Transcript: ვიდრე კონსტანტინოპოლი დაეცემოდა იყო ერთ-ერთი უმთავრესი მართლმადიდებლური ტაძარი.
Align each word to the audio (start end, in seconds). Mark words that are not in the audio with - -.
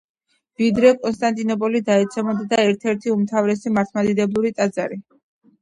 ვიდრე 0.61 0.93
კონსტანტინოპოლი 1.03 1.81
დაეცემოდა 1.89 2.43
იყო 2.45 2.63
ერთ-ერთი 2.71 3.13
უმთავრესი 3.17 3.75
მართლმადიდებლური 3.77 4.57
ტაძარი. 4.61 5.03